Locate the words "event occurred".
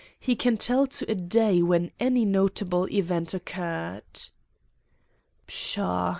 2.89-4.29